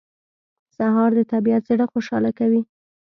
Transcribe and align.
سهار 0.75 1.11
د 1.15 1.21
طبیعت 1.31 1.63
زړه 1.69 1.85
خوشاله 1.91 2.31
کوي. 2.39 2.61